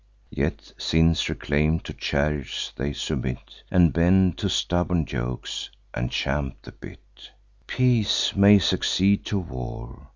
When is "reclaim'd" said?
1.29-1.83